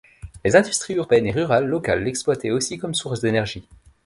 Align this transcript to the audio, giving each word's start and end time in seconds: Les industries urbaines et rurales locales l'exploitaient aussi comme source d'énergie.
Les 0.43 0.55
industries 0.55 0.95
urbaines 0.95 1.27
et 1.27 1.31
rurales 1.31 1.67
locales 1.67 2.03
l'exploitaient 2.03 2.49
aussi 2.49 2.79
comme 2.79 2.95
source 2.95 3.21
d'énergie. 3.21 3.67